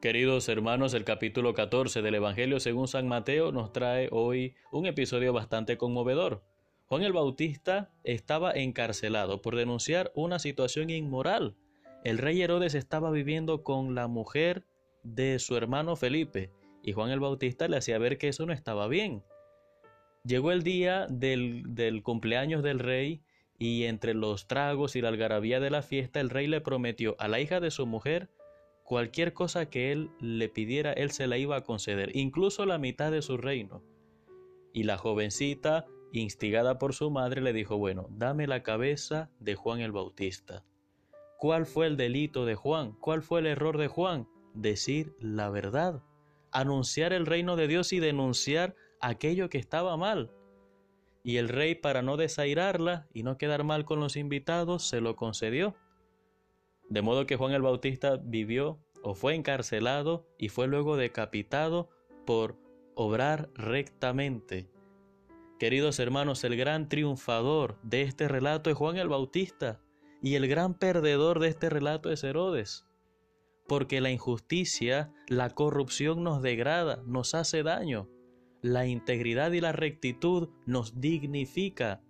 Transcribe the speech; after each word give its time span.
Queridos 0.00 0.48
hermanos, 0.48 0.94
el 0.94 1.02
capítulo 1.02 1.54
14 1.54 2.02
del 2.02 2.14
Evangelio 2.14 2.60
según 2.60 2.86
San 2.86 3.08
Mateo 3.08 3.50
nos 3.50 3.72
trae 3.72 4.08
hoy 4.12 4.54
un 4.70 4.86
episodio 4.86 5.32
bastante 5.32 5.76
conmovedor. 5.76 6.44
Juan 6.86 7.02
el 7.02 7.12
Bautista 7.12 7.90
estaba 8.04 8.52
encarcelado 8.52 9.42
por 9.42 9.56
denunciar 9.56 10.12
una 10.14 10.38
situación 10.38 10.90
inmoral. 10.90 11.56
El 12.04 12.18
rey 12.18 12.40
Herodes 12.40 12.76
estaba 12.76 13.10
viviendo 13.10 13.64
con 13.64 13.96
la 13.96 14.06
mujer 14.06 14.64
de 15.02 15.40
su 15.40 15.56
hermano 15.56 15.96
Felipe 15.96 16.52
y 16.80 16.92
Juan 16.92 17.10
el 17.10 17.18
Bautista 17.18 17.66
le 17.66 17.78
hacía 17.78 17.98
ver 17.98 18.18
que 18.18 18.28
eso 18.28 18.46
no 18.46 18.52
estaba 18.52 18.86
bien. 18.86 19.24
Llegó 20.22 20.52
el 20.52 20.62
día 20.62 21.08
del, 21.10 21.64
del 21.74 22.04
cumpleaños 22.04 22.62
del 22.62 22.78
rey 22.78 23.24
y 23.58 23.86
entre 23.86 24.14
los 24.14 24.46
tragos 24.46 24.94
y 24.94 25.00
la 25.00 25.08
algarabía 25.08 25.58
de 25.58 25.70
la 25.70 25.82
fiesta 25.82 26.20
el 26.20 26.30
rey 26.30 26.46
le 26.46 26.60
prometió 26.60 27.16
a 27.18 27.26
la 27.26 27.40
hija 27.40 27.58
de 27.58 27.72
su 27.72 27.84
mujer 27.84 28.30
Cualquier 28.88 29.34
cosa 29.34 29.68
que 29.68 29.92
él 29.92 30.10
le 30.18 30.48
pidiera, 30.48 30.94
él 30.94 31.10
se 31.10 31.26
la 31.26 31.36
iba 31.36 31.56
a 31.56 31.60
conceder, 31.62 32.16
incluso 32.16 32.64
la 32.64 32.78
mitad 32.78 33.12
de 33.12 33.20
su 33.20 33.36
reino. 33.36 33.82
Y 34.72 34.84
la 34.84 34.96
jovencita, 34.96 35.84
instigada 36.10 36.78
por 36.78 36.94
su 36.94 37.10
madre, 37.10 37.42
le 37.42 37.52
dijo, 37.52 37.76
bueno, 37.76 38.06
dame 38.08 38.46
la 38.46 38.62
cabeza 38.62 39.30
de 39.40 39.56
Juan 39.56 39.80
el 39.80 39.92
Bautista. 39.92 40.64
¿Cuál 41.36 41.66
fue 41.66 41.86
el 41.86 41.98
delito 41.98 42.46
de 42.46 42.54
Juan? 42.54 42.92
¿Cuál 42.92 43.20
fue 43.20 43.40
el 43.40 43.46
error 43.48 43.76
de 43.76 43.88
Juan? 43.88 44.26
Decir 44.54 45.14
la 45.20 45.50
verdad, 45.50 46.02
anunciar 46.50 47.12
el 47.12 47.26
reino 47.26 47.56
de 47.56 47.68
Dios 47.68 47.92
y 47.92 48.00
denunciar 48.00 48.74
aquello 49.02 49.50
que 49.50 49.58
estaba 49.58 49.98
mal. 49.98 50.32
Y 51.22 51.36
el 51.36 51.50
rey, 51.50 51.74
para 51.74 52.00
no 52.00 52.16
desairarla 52.16 53.06
y 53.12 53.22
no 53.22 53.36
quedar 53.36 53.64
mal 53.64 53.84
con 53.84 54.00
los 54.00 54.16
invitados, 54.16 54.88
se 54.88 55.02
lo 55.02 55.14
concedió. 55.14 55.76
De 56.88 57.02
modo 57.02 57.26
que 57.26 57.36
Juan 57.36 57.52
el 57.52 57.62
Bautista 57.62 58.16
vivió 58.22 58.80
o 59.02 59.14
fue 59.14 59.34
encarcelado 59.34 60.26
y 60.38 60.48
fue 60.48 60.66
luego 60.66 60.96
decapitado 60.96 61.88
por 62.26 62.56
obrar 62.94 63.50
rectamente. 63.54 64.68
Queridos 65.58 65.98
hermanos, 65.98 66.44
el 66.44 66.56
gran 66.56 66.88
triunfador 66.88 67.78
de 67.82 68.02
este 68.02 68.28
relato 68.28 68.70
es 68.70 68.76
Juan 68.76 68.96
el 68.96 69.08
Bautista 69.08 69.80
y 70.22 70.34
el 70.34 70.48
gran 70.48 70.74
perdedor 70.74 71.40
de 71.40 71.48
este 71.48 71.68
relato 71.68 72.10
es 72.10 72.24
Herodes. 72.24 72.86
Porque 73.66 74.00
la 74.00 74.10
injusticia, 74.10 75.12
la 75.28 75.50
corrupción 75.50 76.22
nos 76.22 76.42
degrada, 76.42 77.02
nos 77.06 77.34
hace 77.34 77.62
daño. 77.62 78.08
La 78.62 78.86
integridad 78.86 79.52
y 79.52 79.60
la 79.60 79.72
rectitud 79.72 80.48
nos 80.64 81.00
dignifica, 81.00 82.02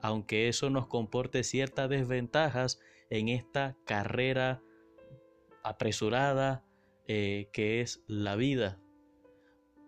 aunque 0.00 0.48
eso 0.48 0.70
nos 0.70 0.86
comporte 0.86 1.42
ciertas 1.44 1.88
desventajas 1.88 2.78
en 3.10 3.28
esta 3.28 3.76
carrera 3.84 4.62
apresurada 5.62 6.64
eh, 7.06 7.48
que 7.52 7.80
es 7.80 8.02
la 8.06 8.36
vida. 8.36 8.78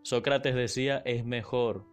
Sócrates 0.02 0.54
decía, 0.54 1.02
es 1.04 1.24
mejor 1.24 1.86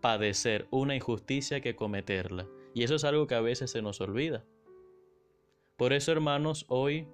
padecer 0.00 0.66
una 0.70 0.96
injusticia 0.96 1.60
que 1.60 1.76
cometerla. 1.76 2.46
Y 2.74 2.82
eso 2.82 2.96
es 2.96 3.04
algo 3.04 3.26
que 3.26 3.34
a 3.34 3.40
veces 3.40 3.70
se 3.70 3.82
nos 3.82 4.00
olvida. 4.00 4.44
Por 5.76 5.92
eso, 5.92 6.12
hermanos, 6.12 6.66
hoy 6.68 7.08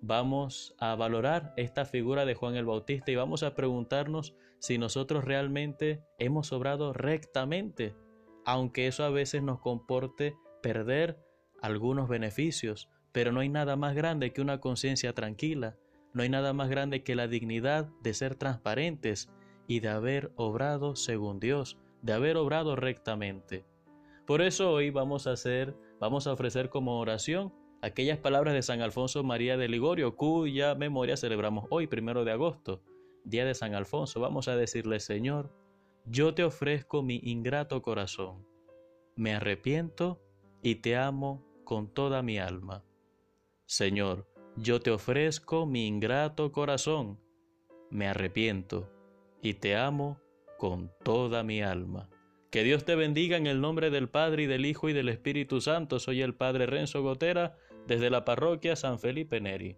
vamos 0.00 0.74
a 0.78 0.94
valorar 0.94 1.54
esta 1.56 1.86
figura 1.86 2.26
de 2.26 2.34
Juan 2.34 2.56
el 2.56 2.66
Bautista 2.66 3.10
y 3.10 3.16
vamos 3.16 3.42
a 3.42 3.54
preguntarnos 3.54 4.34
si 4.58 4.76
nosotros 4.76 5.24
realmente 5.24 6.02
hemos 6.18 6.52
obrado 6.52 6.92
rectamente, 6.92 7.96
aunque 8.44 8.86
eso 8.86 9.04
a 9.04 9.10
veces 9.10 9.42
nos 9.42 9.60
comporte 9.60 10.36
perder 10.62 11.18
algunos 11.62 12.08
beneficios, 12.08 12.90
pero 13.14 13.30
no 13.30 13.38
hay 13.38 13.48
nada 13.48 13.76
más 13.76 13.94
grande 13.94 14.32
que 14.32 14.40
una 14.40 14.58
conciencia 14.58 15.12
tranquila, 15.12 15.76
no 16.14 16.24
hay 16.24 16.28
nada 16.28 16.52
más 16.52 16.68
grande 16.68 17.04
que 17.04 17.14
la 17.14 17.28
dignidad 17.28 17.88
de 18.02 18.12
ser 18.12 18.34
transparentes 18.34 19.30
y 19.68 19.78
de 19.78 19.88
haber 19.88 20.32
obrado 20.34 20.96
según 20.96 21.38
Dios, 21.38 21.78
de 22.02 22.12
haber 22.12 22.36
obrado 22.36 22.74
rectamente. 22.74 23.64
Por 24.26 24.42
eso 24.42 24.72
hoy 24.72 24.90
vamos 24.90 25.28
a 25.28 25.32
hacer, 25.32 25.76
vamos 26.00 26.26
a 26.26 26.32
ofrecer 26.32 26.70
como 26.70 26.98
oración 26.98 27.54
aquellas 27.82 28.18
palabras 28.18 28.52
de 28.52 28.62
San 28.62 28.80
Alfonso 28.80 29.22
María 29.22 29.56
de 29.56 29.68
Ligorio, 29.68 30.16
cuya 30.16 30.74
memoria 30.74 31.16
celebramos 31.16 31.66
hoy, 31.70 31.86
primero 31.86 32.24
de 32.24 32.32
agosto, 32.32 32.82
día 33.22 33.44
de 33.44 33.54
San 33.54 33.74
Alfonso. 33.74 34.18
Vamos 34.18 34.48
a 34.48 34.56
decirle, 34.56 34.98
Señor, 34.98 35.52
yo 36.04 36.34
te 36.34 36.42
ofrezco 36.42 37.04
mi 37.04 37.20
ingrato 37.22 37.80
corazón. 37.80 38.44
Me 39.14 39.34
arrepiento 39.34 40.20
y 40.64 40.76
te 40.76 40.96
amo 40.96 41.46
con 41.62 41.94
toda 41.94 42.20
mi 42.20 42.40
alma. 42.40 42.82
Señor, 43.66 44.26
yo 44.56 44.80
te 44.80 44.90
ofrezco 44.90 45.66
mi 45.66 45.86
ingrato 45.86 46.52
corazón, 46.52 47.18
me 47.90 48.06
arrepiento 48.06 48.90
y 49.42 49.54
te 49.54 49.74
amo 49.76 50.20
con 50.58 50.92
toda 51.02 51.42
mi 51.42 51.62
alma. 51.62 52.10
Que 52.50 52.62
Dios 52.62 52.84
te 52.84 52.94
bendiga 52.94 53.36
en 53.36 53.46
el 53.46 53.60
nombre 53.60 53.90
del 53.90 54.08
Padre 54.08 54.44
y 54.44 54.46
del 54.46 54.64
Hijo 54.64 54.88
y 54.88 54.92
del 54.92 55.08
Espíritu 55.08 55.60
Santo. 55.60 55.98
Soy 55.98 56.22
el 56.22 56.34
Padre 56.34 56.66
Renzo 56.66 57.02
Gotera 57.02 57.56
desde 57.86 58.10
la 58.10 58.24
parroquia 58.24 58.76
San 58.76 59.00
Felipe 59.00 59.40
Neri. 59.40 59.76